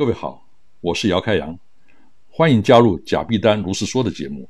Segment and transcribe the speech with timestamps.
[0.00, 0.42] 各位好，
[0.80, 1.58] 我是姚开阳，
[2.30, 4.48] 欢迎加入贾碧丹如是说的节目。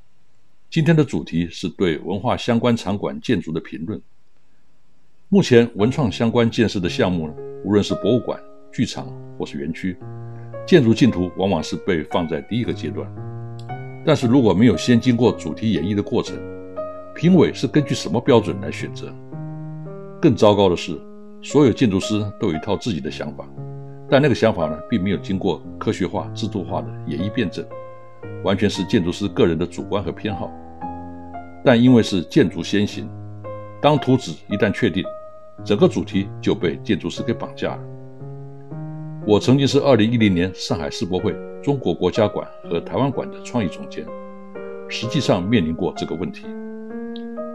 [0.71, 4.01] 今天的主题是对文化相关场馆建筑的评论。
[5.29, 7.35] 目前文创相关建设的项目，
[7.65, 8.41] 无论是博物馆、
[8.73, 9.97] 剧场或是园区，
[10.65, 13.13] 建筑竞图往往是被放在第一个阶段。
[14.07, 16.39] 但是如果没有先经过主题演绎的过程，
[17.13, 19.13] 评委是根据什么标准来选择？
[20.23, 20.97] 更糟糕的是，
[21.43, 23.45] 所有建筑师都有一套自己的想法。
[24.11, 27.65] 但那个想法呢，并没有经过科学化、制度化的演绎辩证，
[28.43, 30.51] 完全是建筑师个人的主观和偏好。
[31.65, 33.09] 但因为是建筑先行，
[33.81, 35.05] 当图纸一旦确定，
[35.65, 37.81] 整个主题就被建筑师给绑架了。
[39.25, 41.33] 我曾经是2010年上海世博会
[41.63, 44.05] 中国国家馆和台湾馆的创意总监，
[44.89, 46.47] 实际上面临过这个问题。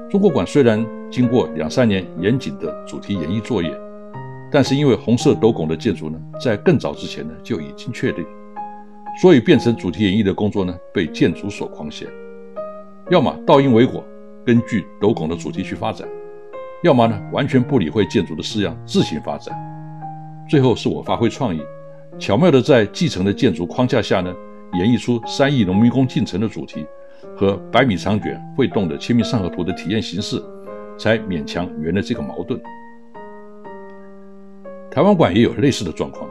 [0.10, 3.78] 中国馆虽然经过两三年严谨的主题演绎作业。
[4.52, 8.26] 但是因为红色斗拱的建筑呢，在更早之前呢就已经确定，
[9.22, 12.08] 所以变成主题演绎的工作呢被建筑所框限，
[13.10, 14.04] 要么倒因为果，
[14.46, 16.08] 根据斗拱的主题去发展，
[16.84, 19.54] 要么呢完全不理会建筑的式样自行发展。
[20.48, 21.60] 最后是我发挥创意，
[22.20, 24.34] 巧妙的在继承的建筑框架下呢，
[24.74, 26.86] 演绎出三亿农民工进城的主题
[27.36, 30.42] 和百米长卷会动的《清明上河图》的体验形式，
[30.98, 32.62] 才勉强圆了这个矛盾。
[34.96, 36.26] 台湾馆也有类似的状况。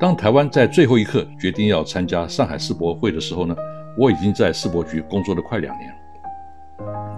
[0.00, 3.54] 当台湾在最后一刻决定要参加上海世博会的时候呢，
[3.98, 5.94] 我已经在世博局工作了快两年，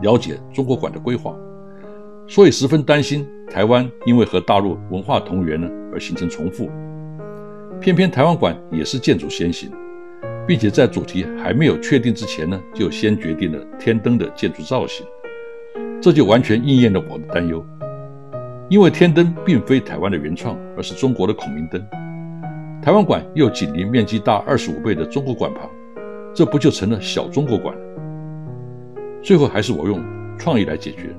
[0.02, 1.32] 了解中国馆的规划，
[2.26, 6.68] 所以十分担心台湾因为和大陆文化同源呢而形成重复。
[7.80, 9.70] 偏偏台湾馆也是建筑先行，
[10.48, 15.06] 并且在主题还没有确定之前呢，就先决定了天灯的建筑造型，
[16.02, 17.64] 这就完全应验了我的担忧。
[18.68, 21.80] 因为天灯并非台湾的原创，而是中国的孔明灯。
[22.82, 25.70] 台湾馆又紧邻面积大二十五倍的中国馆旁，
[26.34, 27.76] 这不就成了小中国馆？
[29.22, 30.04] 最后还是我用
[30.36, 31.14] 创意来解决，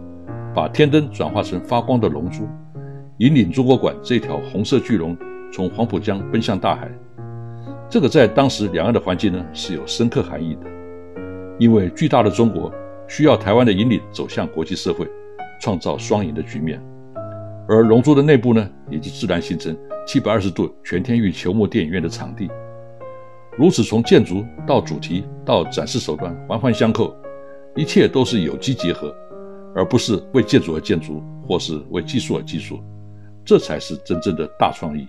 [0.53, 2.45] 把天灯转化成发光的龙珠，
[3.19, 5.17] 引领中国馆这条红色巨龙
[5.51, 6.91] 从黄浦江奔向大海。
[7.89, 10.61] 这个在当时两岸的环境呢是有深刻含义的，
[11.57, 12.69] 因为巨大的中国
[13.07, 15.07] 需要台湾的引领走向国际社会，
[15.61, 16.81] 创造双赢的局面。
[17.69, 19.75] 而龙珠的内部呢，也就自然形成
[20.07, 22.49] 七百二十度全天域球幕电影院的场地。
[23.57, 27.13] 如此，从建筑到主题到展示手段环环相扣，
[27.75, 29.13] 一切都是有机结合，
[29.75, 32.79] 而不是为建筑而建筑，或是为技术而技术。
[33.43, 35.07] 这才是真正的大创意。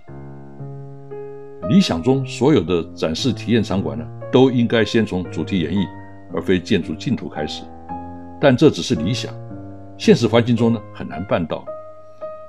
[1.69, 5.87] 理想中，所有的展示体验场馆呢，都应该先从主题演绎，
[6.35, 7.63] 而非建筑净土开始。
[8.41, 9.33] 但这只是理想，
[9.97, 11.65] 现实环境中呢，很难办到。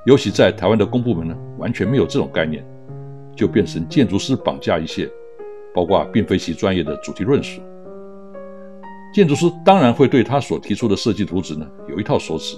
[0.05, 2.65] 尤其在台湾的公部门呢，完全没有这种概念，
[3.35, 5.09] 就变成建筑师绑架一切，
[5.73, 7.61] 包括并非其专业的主题论述。
[9.13, 12.57] 建筑师当然会对他所提出的设计图纸呢有一套说辞，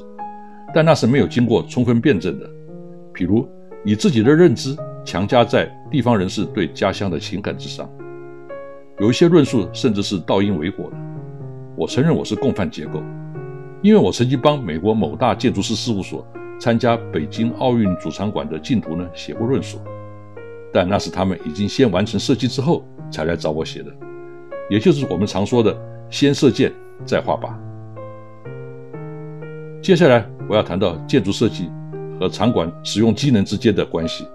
[0.74, 2.48] 但那是没有经过充分辩证的。
[3.14, 3.50] 譬如
[3.84, 7.90] 以自己的认知强加在地方人士对家乡的情感之上，
[9.00, 10.98] 有一些论述甚至是倒因为果的。
[11.76, 13.02] 我承认我是共犯结构，
[13.82, 16.24] 因为我曾经帮美国某大建筑师事务所。
[16.62, 19.80] 参加北京奥运主场馆的净图呢，写过论述，
[20.72, 23.92] 但那是他们已经先完成设计之后才来找我写的，
[24.70, 25.76] 也就是我们常说的
[26.12, 26.72] “先射箭
[27.04, 27.52] 再画靶。
[29.82, 31.68] 接下来我要谈到建筑设计
[32.20, 34.28] 和场馆使用机能之间的关系，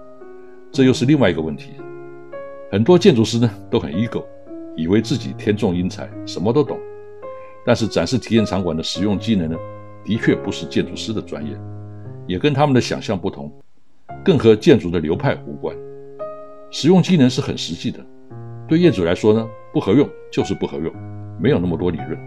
[0.69, 1.75] 这又是另外一个问题。
[2.69, 4.21] 很多建筑师呢都很 ego，
[4.75, 6.77] 以为自己天纵英才，什么都懂。
[7.65, 9.57] 但是展示体验场馆的使用机能呢，
[10.03, 11.57] 的确不是建筑师的专业，
[12.27, 13.51] 也跟他们的想象不同，
[14.23, 15.75] 更和建筑的流派无关。
[16.69, 17.99] 使用机能是很实际的，
[18.67, 20.93] 对业主来说呢，不合用就是不合用，
[21.41, 22.17] 没有那么多理论。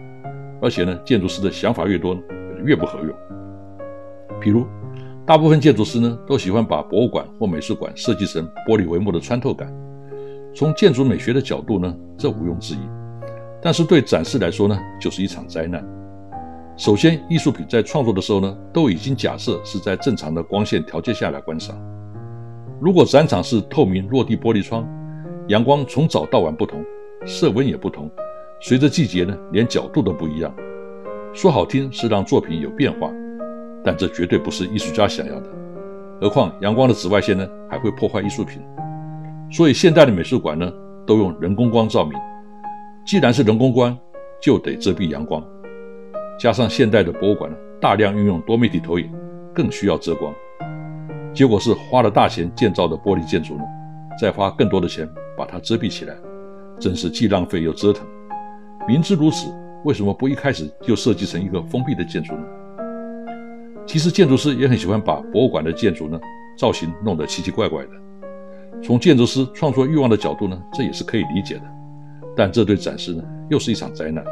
[0.62, 2.17] 而且呢，建筑师的想法越多，
[2.64, 3.14] 越不合用。
[4.41, 4.67] 比如，
[5.26, 9.70] 大部分建筑师呢都喜欢把博物馆或美术馆设计成玻璃帷幕的穿透感。
[10.55, 12.79] 从建筑美学的角度呢，这毋庸置疑。
[13.62, 15.87] 但是对展示来说呢，就是一场灾难。
[16.81, 21.77] 首先，艺术品在创作的时候呢，都已经假设是在正常的光线条件下来观赏。
[22.81, 24.88] 如果展场是透明落地玻璃窗，
[25.49, 26.82] 阳光从早到晚不同，
[27.27, 28.11] 色温也不同，
[28.62, 30.50] 随着季节呢，连角度都不一样。
[31.35, 33.11] 说好听是让作品有变化，
[33.85, 35.50] 但这绝对不是艺术家想要的。
[36.19, 38.59] 何况阳光的紫外线呢，还会破坏艺术品。
[39.53, 40.73] 所以现代的美术馆呢，
[41.06, 42.19] 都用人工光照明。
[43.05, 43.94] 既然是人工光，
[44.41, 45.44] 就得遮蔽阳光。
[46.41, 49.13] 加上现代的博物馆呢，大量运用多媒体投影，
[49.55, 50.35] 更需要遮光。
[51.35, 53.63] 结果是花了大钱建造的玻璃建筑呢，
[54.19, 55.07] 再花更多的钱
[55.37, 56.15] 把它遮蔽起来，
[56.79, 58.07] 真是既浪费又折腾。
[58.89, 59.53] 明知如此，
[59.85, 62.43] 为什么不一开始就设计成一个封闭的建筑呢？
[63.85, 66.19] 其实建筑师也很喜欢把博物馆的建筑呢
[66.57, 67.91] 造型弄得奇奇怪怪的。
[68.83, 71.65] 从建筑师创作欲望的角度呢，这也是可以理解的。
[72.35, 74.25] 但这对展示呢，又是一场灾难。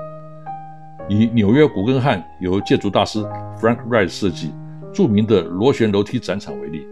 [1.09, 3.21] 以纽约古根汉由建筑大师
[3.61, 4.53] Frank Wright 设计
[4.93, 6.87] 著名的螺旋楼梯展场为例，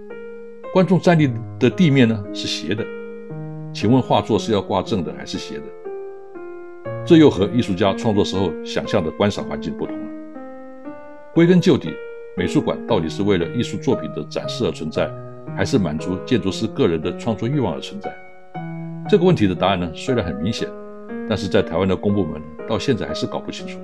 [0.73, 2.85] 观众站立的地面呢是斜的，
[3.75, 5.65] 请问画作是要挂正的还是斜的？
[7.05, 10.07] 这又和艺术家创作时候想象的观赏环境不同了。
[11.35, 11.93] 归根究底，
[12.37, 15.11] 美术馆到底是为了艺术作品的展示而存在？
[15.57, 18.13] 还是满足建筑师个人的创作欲望而存在？
[19.09, 20.69] 这个问题的答案呢，虽然很明显，
[21.29, 23.79] 但是在台湾的公部门到现在还是搞不清楚，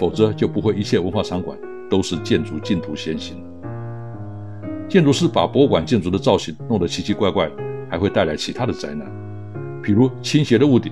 [0.00, 1.58] 否则就不会一切文化场馆
[1.90, 3.44] 都是建筑净土先行。
[4.88, 7.50] 建筑师把博物馆建筑的造型弄得奇奇怪怪，
[7.90, 9.06] 还会带来其他的灾难，
[9.82, 10.90] 比如倾斜的屋顶，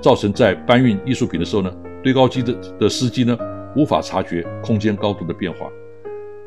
[0.00, 1.70] 造成在搬运艺术品的时候呢，
[2.02, 3.36] 堆高机的的司机呢
[3.76, 5.68] 无法察觉空间高度的变化，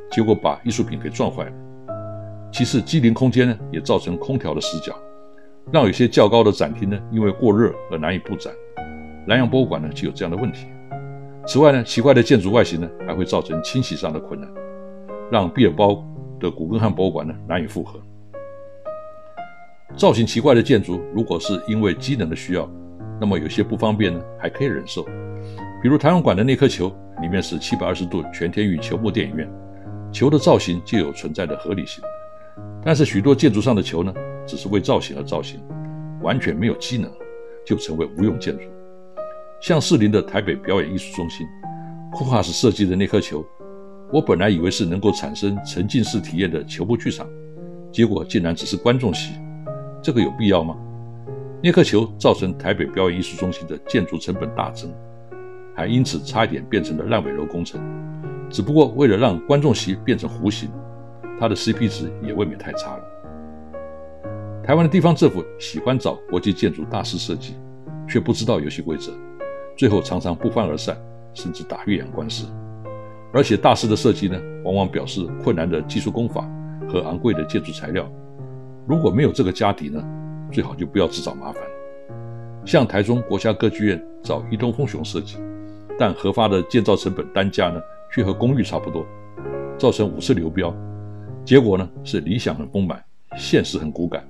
[0.10, 1.52] 结果把艺术品给撞坏了。
[2.52, 4.92] 其次，机灵空间呢也造成空调的死角，
[5.72, 8.52] 让有些较高的展厅呢因为过热而难以布展。
[9.28, 10.66] 南洋博物馆呢就有这样的问题。
[11.48, 14.50] 此外呢，奇怪的建筑外形呢还会造成清洗上的困难，
[15.32, 16.04] 让毕尔包
[16.42, 17.98] 的古根汉博物馆呢难以负荷。
[19.96, 22.70] 造型奇怪的建筑，如果是因为机能的需要，
[23.18, 25.06] 那么有些不方便呢还可以忍受。
[25.82, 29.50] 比如台湾馆的那颗球，里面是七百二十度全天域球幕电影院，
[30.12, 32.04] 球的造型就有存在的合理性。
[32.84, 34.14] 但是许多建筑上的球呢，
[34.46, 35.62] 只是为造型而造型，
[36.22, 37.10] 完全没有机能，
[37.66, 38.64] 就成为无用建筑。
[39.62, 41.48] 像士林的台北表演艺术中心，
[42.12, 43.46] 库哈斯设计的那颗球，
[44.12, 47.28] 我本来以为是能够产生沉浸式体验的球幕剧场，
[47.92, 49.34] 结果竟然只是观众席，
[50.02, 50.78] 这个有必要吗？
[51.64, 54.94] 那颗球造成台北表演艺术中心的建筑成本大增，
[55.76, 57.82] 还因此差一点变成了烂尾楼工程。
[58.50, 60.70] 只不过为了让观众席变成弧形。
[61.40, 63.04] 它的 CP 值也未免太差了。
[64.64, 67.54] 台湾的地方政府喜欢找国际建筑大师设计，
[68.10, 69.12] 却不知道游戏规则，
[69.78, 70.98] 最后常常不欢而散，
[71.34, 72.48] 甚至打越洋官司。
[73.32, 76.50] 而且大师的设计呢，往往表示困难的技术工法
[76.90, 78.10] 和昂贵的建筑材料。
[78.88, 80.04] 如果没有这个家底呢，
[80.52, 81.62] 最好就不要自找麻烦。
[82.66, 85.38] 像台中国家歌剧院找伊东丰雄设计，
[86.00, 87.80] 但核发的建造成本单价呢，
[88.12, 89.06] 却和公寓差不多，
[89.78, 90.76] 造成五次流标。
[91.46, 93.04] 结果呢是理想很丰满，
[93.38, 94.28] 现实很骨感。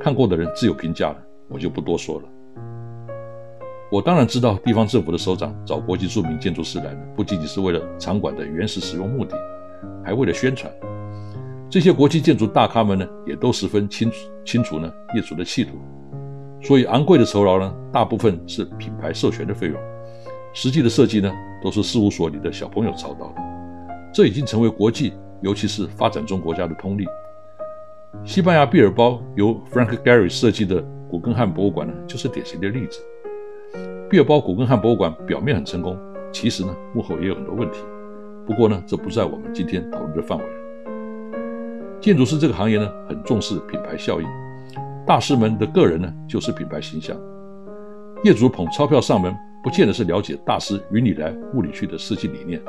[0.00, 1.16] 看过的人自有评价了，
[1.48, 2.28] 我就不多说了。
[3.90, 9.36] 我当然知道，地方政府的首长找国际著名建筑师来，不仅仅是为了场馆的原始使用目的，
[10.04, 10.72] 还为了宣传。
[11.68, 15.72] 这些国际建筑大咖们呢，也都十分清楚清楚呢业主的企图。
[16.62, 19.76] 所以昂贵的酬劳呢，大部分是品牌授权的费用，
[20.52, 23.42] 实际的设计呢，都是事务所里的小朋友操刀的。
[24.14, 25.12] 这已经成为国际。
[25.42, 27.06] 尤其是发展中国家的通例，
[28.26, 33.00] 西班牙毕尔包由 Frank Gehry 设计的古根汉博物馆呢，就是典型的例子。
[34.10, 35.96] 毕尔包古根汉博物馆表面很成功，
[36.32, 37.78] 其实呢幕后也有很多问题。
[38.44, 40.44] 不过呢，这不在我们今天讨论的范围。
[42.00, 44.26] 建筑师这个行业呢，很重视品牌效应，
[45.06, 47.16] 大师们的个人呢就是品牌形象。
[48.24, 52.60] 业主捧钞票上门，不见得是了解大师云里来雾里去的设计理念，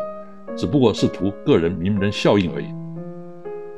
[0.55, 2.67] 只不过是图个人名人效应而已。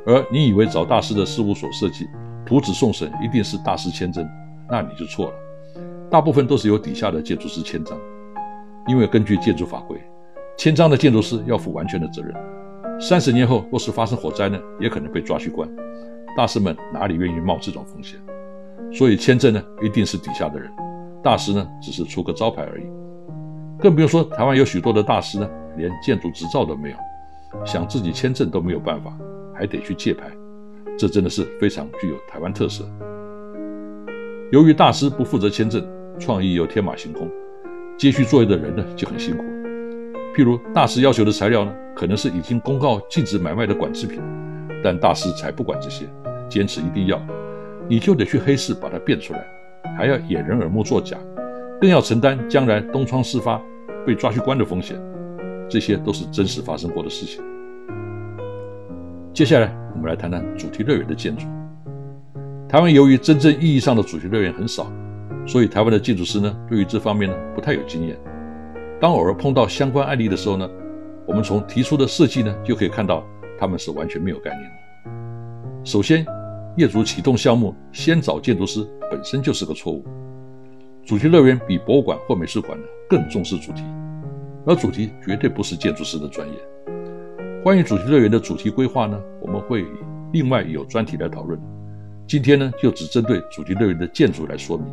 [0.05, 2.05] 而你以为找大师的事务所设计
[2.45, 4.27] 图纸送审一定是大师签证，
[4.69, 5.33] 那你就错了。
[6.09, 7.97] 大部分都是由底下的建筑师签章，
[8.87, 9.97] 因为根据建筑法规，
[10.57, 12.33] 签章的建筑师要负完全的责任。
[12.99, 15.67] 三十年后若是发生火灾呢，也可能被抓去关。
[16.37, 18.19] 大师们哪里愿意冒这种风险？
[18.91, 20.71] 所以签证呢，一定是底下的人，
[21.23, 22.83] 大师呢只是出个招牌而已。
[23.79, 26.97] 更不用说台湾有许多的大师呢，连建筑执照都没有，
[27.65, 29.11] 想自己签证都没有办法。
[29.55, 30.31] 还得去借牌，
[30.97, 32.83] 这真的是非常具有台湾特色。
[34.53, 35.83] 由于大师不负责签证，
[36.19, 37.27] 创意又天马行空，
[37.97, 39.43] 接续作业的人呢就很辛苦。
[40.35, 44.21] 譬如大师要求的材料呢，可能是已经公告禁止买卖的管制品，
[44.83, 46.05] 但大师才不管这些，
[46.47, 47.19] 坚持一定要，
[47.89, 49.43] 你就得去黑市把它变出来，
[49.97, 51.17] 还要掩人耳目作假，
[51.81, 53.59] 更要承担将来东窗事发
[54.05, 54.95] 被抓去关的风险，
[55.67, 57.43] 这些都是真实发生过的事情。
[59.33, 61.47] 接下来，我们来谈谈主题乐园的建筑。
[62.73, 64.91] 台湾由于真正意义上的主题乐园很少，
[65.45, 68.17] 所以台湾的建筑师呢，对于这方面呢不太有经验。
[68.99, 70.67] 当偶尔碰到相关案例的时候呢，
[71.27, 73.23] 我们从提出的设计呢就可以看到，
[73.59, 75.85] 他们是完全没有概念的。
[75.85, 76.25] 首先，
[76.75, 80.03] 业主启动项目先找建筑师本身就是个错误。
[81.05, 83.83] 主题乐园比博物馆或美术馆呢更重视主题，
[84.65, 86.55] 而主题绝对不是建筑师的专业。
[87.63, 89.85] 关于主题乐园的主题规划呢，我们会
[90.31, 91.61] 另外有专题来讨论。
[92.33, 94.87] 今天呢，就只针对主题乐园的建筑来说明。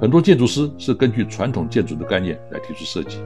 [0.00, 3.18] 很多建筑师是根据传统建筑的概念来提出设计，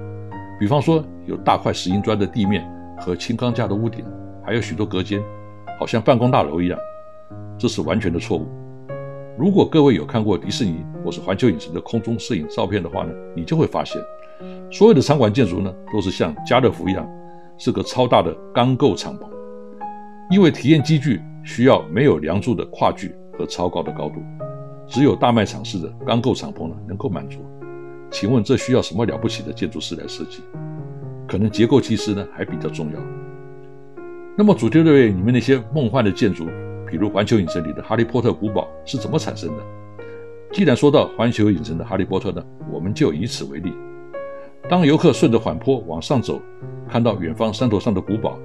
[0.60, 2.70] 比方说有大块石英砖的地面
[3.00, 4.04] 和轻钢架的屋顶，
[4.44, 5.18] 还有许多隔间，
[5.80, 6.78] 好像办公大楼一样。
[7.56, 8.46] 这是完全的错误。
[9.38, 13.98] 如果各位有看过迪士尼或是环球影城的空中摄影照片的话呢，你就会发现，
[14.70, 17.08] 所有的场馆建筑呢，都是像家乐福一样。
[17.56, 19.22] 是个超大的钢构敞篷，
[20.30, 24.20] 因为体验机具需要没有梁柱的跨距和超高的高度，
[24.86, 27.38] 只有大卖场式的钢构敞篷呢能够满足。
[28.10, 30.42] 请问这需要什么了不起的建筑师来设计？
[31.26, 33.00] 可能结构技师呢还比较重要。
[34.36, 36.44] 那么主题乐园里面那些梦幻的建筑，
[36.86, 39.62] 比如环球影城里的哈利波特古堡是怎么产生的？
[40.52, 43.72] 既然说到环球影城的哈利波特呢，我们就以此为例。
[44.68, 46.42] 当游客顺着缓坡往上走，
[46.90, 48.38] 看到远方山头上的古堡，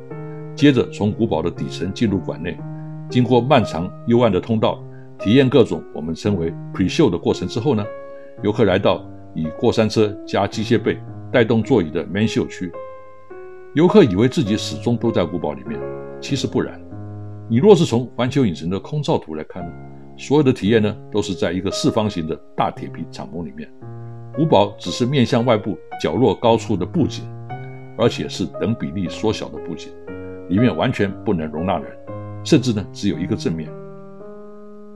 [0.56, 2.58] 接着从古堡的底层进入馆内，
[3.14, 4.84] 经过漫长幽暗的通道，
[5.20, 7.86] 体验各种我们称为 pre-show 的过程之后呢，
[8.42, 9.06] 游客来到
[9.36, 10.98] 以过山车加机械背
[11.32, 12.72] 带动座椅的 main show 区。
[13.76, 15.80] 游客以为自己始终都在古堡里面，
[16.20, 16.82] 其实不然。
[17.48, 19.72] 你若是从环球影城的空照图来看呢，
[20.18, 23.72] 所有的体验呢都是在一个四方形的大铁皮敞篷里面。
[24.36, 27.24] 古堡只是面向外部角落高处的布景，
[27.96, 29.92] 而且是等比例缩小的布景，
[30.50, 31.96] 里面完全不能容纳人，
[32.44, 33.70] 甚至呢只有一个正面。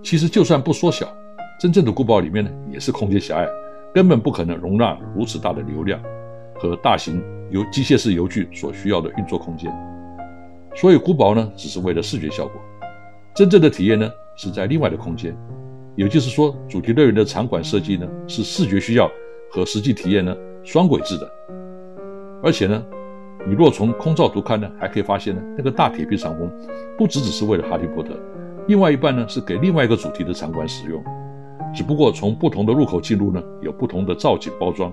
[0.03, 1.07] 其实就算不缩小，
[1.59, 3.47] 真正的古堡里面呢也是空间狭隘，
[3.93, 6.01] 根本不可能容纳如此大的流量
[6.55, 9.71] 和大型由机械式游具所需要的运作空间。
[10.75, 12.61] 所以古堡呢只是为了视觉效果，
[13.33, 15.35] 真正的体验呢是在另外的空间。
[15.95, 19.09] 也就是说，主题乐园的场馆设计呢是视觉需要。
[19.49, 21.31] 和实际体验呢双轨制的，
[22.43, 22.83] 而且呢，
[23.47, 26.51] 你若从空照图看呢，还可以发现呢，那个大铁皮长风
[26.97, 28.13] 不只只是为了哈利波特，
[28.67, 31.01] 另外一半呢是给另外一个主题的场馆使用，
[31.73, 34.91] 只不过从不同的入口进入呢，有不同的造景包装，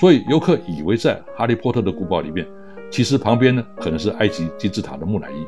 [0.00, 2.44] 所以游客以为在哈利波特的古堡里面，
[2.90, 5.46] 其实旁边呢可能是埃及金字塔的木乃伊，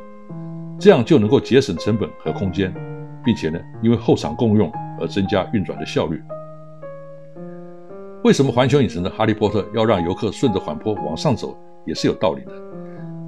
[0.79, 2.73] 这样就能够节省成本和空间，
[3.25, 4.71] 并且呢，因为后场共用
[5.01, 6.21] 而增加运转的效率。
[8.23, 12.51] 为什么环球影城的哈利波特要让游客顺着缓坡往上走，也是有道理的。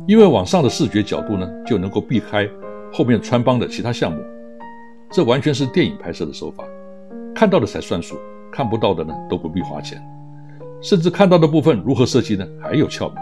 [0.07, 2.47] 因为往上的视觉角度呢，就能够避开
[2.91, 4.21] 后面穿帮的其他项目。
[5.11, 6.63] 这完全是电影拍摄的手法，
[7.35, 8.17] 看到的才算数，
[8.51, 10.01] 看不到的呢都不必花钱。
[10.81, 13.17] 甚至看到的部分如何设计呢，还有窍门。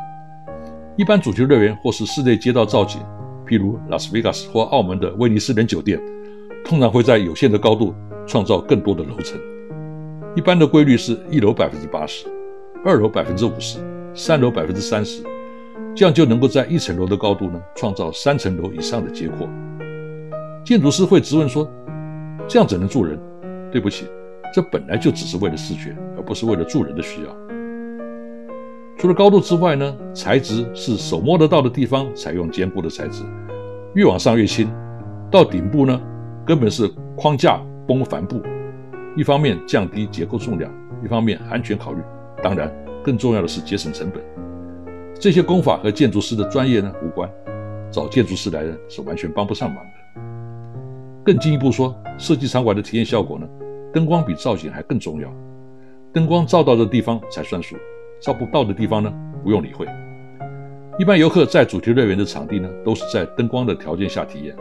[0.98, 3.00] 一般主题乐园或是室内街道造景，
[3.46, 6.02] 譬如拉斯维加斯或澳门的威尼斯人酒店，
[6.66, 7.94] 通常会在有限的高度
[8.26, 9.40] 创造更多的楼层。
[10.36, 12.26] 一般的规律是一楼百分之八十，
[12.84, 13.80] 二楼百分之五十，
[14.14, 15.24] 三楼百分之三十，
[15.96, 19.48] 这样就能够在一层楼的高度呢，创造三层楼以上的结果。
[20.64, 21.70] 建筑师会质问说
[22.48, 23.20] ：“这样怎能住人？”
[23.72, 24.06] 对不起，
[24.54, 27.30] 这本来就只是为了视觉，而不是为了住人的需要。
[28.98, 33.24] 除了高度之外呢，材质是手摸得到的地方采用坚固的材质，
[33.96, 34.70] 越往上越轻，
[35.32, 36.00] 到顶部呢，
[36.46, 38.42] 根本是框架崩帆布。
[39.18, 40.72] 一方面降低结构重量，
[41.04, 42.02] 一方面安全考虑
[42.44, 42.72] 当然，
[43.04, 44.24] 更重要的是节省成本。
[45.20, 47.30] 这些工法和建筑师的专业呢无关，
[47.92, 50.22] 找建筑师来呢是完全帮不上忙的。
[51.24, 53.48] 更进一步说，设计场馆的体验效果呢，
[53.94, 55.32] 灯光比造景还更重要。
[56.12, 57.76] 灯光照到的地方才算数，
[58.20, 59.86] 照不到的地方呢不用理会。
[60.98, 64.56] 一般游客在主题乐园的场地呢，都是在灯光的条件下体验。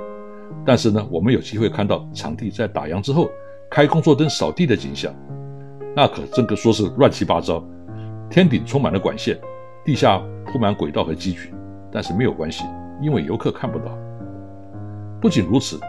[0.67, 3.31] 但是呢，我们有机会看到场地在打烊之后
[3.71, 5.15] 开工作灯扫地的景象，
[5.97, 7.65] 那可真可说是乱七八糟。
[8.31, 9.37] 天顶充满了管线，
[9.85, 11.53] 地下铺满轨道和机具，
[11.91, 12.65] 但是没有关系，
[13.03, 13.87] 因为游客看不到。
[15.21, 15.81] 不仅如此，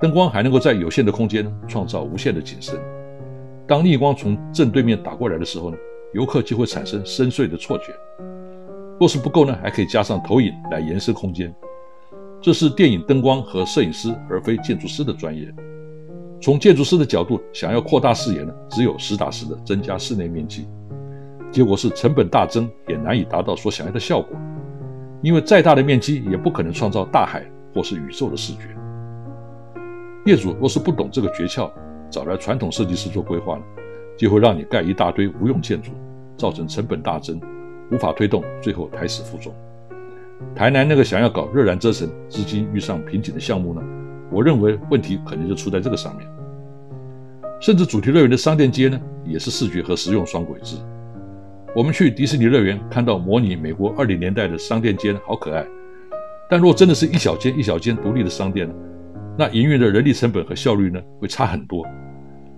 [0.00, 2.76] 灯光还能够在有限的空间创造无限的景深。
[3.64, 5.76] 当逆光从正对面打过来的时候呢，
[6.14, 7.94] 游客就会产生深邃的错觉。
[8.98, 11.54] 若是不够呢，还可以加上投影来延伸空间。
[12.42, 15.48] 这是电影灯光和摄影师，而非建筑师的专业。
[16.42, 20.66] 从建筑师的角度，想要扩大视野呢，只有实打实的增加室内面积，
[21.54, 24.36] 结果是成本大增，也难以达到所想要的效果。
[25.22, 28.62] 因为再大的面积，也不可能创造大海或是宇宙的视觉。
[30.26, 31.70] 业主若是不懂这个诀窍，
[32.10, 33.62] 找来传统设计师做规划呢，
[34.18, 35.92] 就会让你盖一大堆无用建筑，
[36.36, 37.40] 造成成本大增。
[37.92, 39.54] 无法推动，最后胎死腹中。
[40.56, 43.80] 台南那个想要搞热燃遮城、资金遇上瓶颈的项目呢？
[44.32, 46.26] 我认为问题可能就出在这个上面。
[47.60, 50.76] 甚至主题乐园的商店街呢，也是视觉和实用双轨制。
[51.74, 55.66] 我们去迪士尼乐园看到模拟美国二零年代的商店街，好可爱。
[56.48, 58.72] 但若真的是一小间一小间独立的商店，
[59.36, 61.84] 那营运的人力成本和效率呢，会差很多。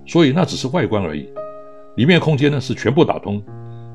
[0.06, 1.28] 所以那只是外观而已，
[1.96, 3.42] 里面空间呢是全部打通。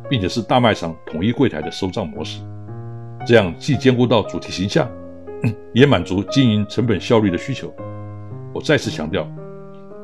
[0.10, 2.42] 并且是大卖场统一柜台的收账模式，
[3.26, 4.92] 这样既兼顾到主题形象，
[5.74, 7.74] 也满足经营成本效率的需求。
[8.54, 9.26] 我再次强调，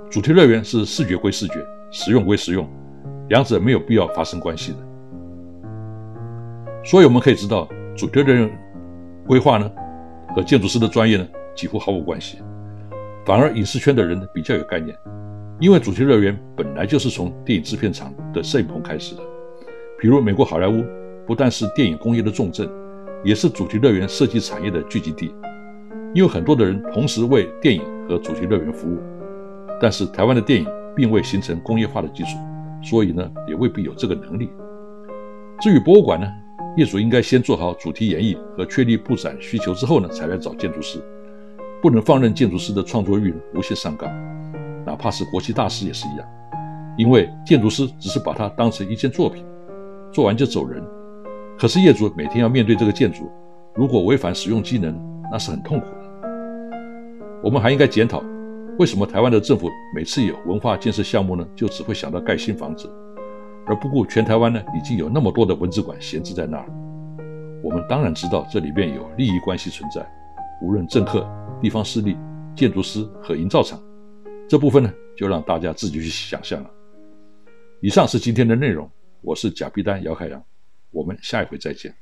[0.10, 1.56] 主题乐园是视觉归视觉，
[1.92, 2.66] 实用归实用，
[3.28, 4.78] 两者没有必要发生关系的。
[6.90, 7.68] 所以我们可以知道，
[7.98, 8.50] 主题乐园
[9.28, 9.70] 规划呢
[10.34, 12.38] 和建筑师的专业呢几乎毫无关系，
[13.26, 14.98] 反而影视圈的人比较有概念，
[15.60, 19.22] 因为主题乐园本来就是从电影制片厂的摄影棚开始的。
[20.00, 20.82] 比如美国好莱坞，
[21.26, 22.70] 不但是电影工业的重镇，
[23.22, 25.36] 也是主题乐园设计产业的聚集地。
[26.14, 28.98] 因为很多的人同时为电影和主题乐园服务，
[29.82, 32.38] 但是台湾的电影并未形成工业化的基础，
[32.82, 34.50] 所以呢，也未必有这个能力。
[35.60, 36.32] 至于博物馆呢，
[36.76, 41.00] 业主应该先做好主题演绎和确立布展需求之后呢，才来找建筑师，
[41.82, 44.10] 不能放任建筑师的创作欲无限上纲，
[44.86, 46.28] 哪怕是国际大师也是一样，
[46.98, 49.44] 因为建筑师只是把它当成一件作品。
[50.14, 50.82] 做完就走人，
[51.60, 53.30] 可是业主每天要面对这个建筑，
[53.76, 54.98] 如果违反使用机能，
[55.30, 56.30] 那是很痛苦的。
[57.44, 58.24] 我们还应该检讨，
[58.80, 62.90] 为什么台湾的政府每次有文化建设项目呢，就只会想到盖新房子，
[63.68, 66.66] 而不顾全台湾呢已经有那么多的文字馆闲置在那儿。
[67.64, 70.06] 我们当然知道这里边有利益关系存在，
[70.62, 71.28] 无论政客、
[71.62, 72.18] 地方势力、
[72.56, 73.80] 建筑师和营造厂，
[74.48, 76.70] 这部分呢就让大家自己去想象了。
[77.82, 78.90] 以上是今天的内容。
[79.22, 80.42] 我是假币丹姚海洋，
[80.92, 81.94] 我们下一回再见。